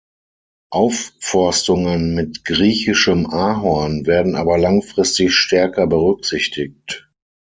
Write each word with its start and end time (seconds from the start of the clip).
Aufforstungen 0.71 2.15
mit 2.15 2.43
Griechischem 2.43 3.27
Ahorn 3.29 4.07
werden 4.07 4.35
aber 4.35 4.57
langfristig 4.57 5.31
stärker 5.35 5.85
berücksichtigt. 5.85 7.07